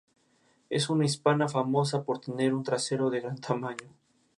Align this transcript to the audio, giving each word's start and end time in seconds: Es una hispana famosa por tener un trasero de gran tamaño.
Es 0.71 0.89
una 0.89 1.05
hispana 1.05 1.47
famosa 1.47 2.01
por 2.05 2.17
tener 2.19 2.55
un 2.55 2.63
trasero 2.63 3.11
de 3.11 3.21
gran 3.21 3.37
tamaño. 3.37 3.87